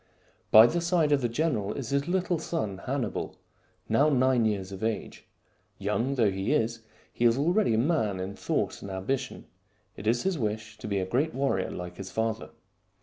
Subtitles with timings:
[0.49, 3.35] By the side of the general is his little son Hanni bal,
[3.87, 5.27] now nine years of age.
[5.77, 6.79] Young though he is,
[7.13, 9.45] he is already a man in thought and ambition.
[9.95, 12.49] It is his wish to be a great warrior like his father.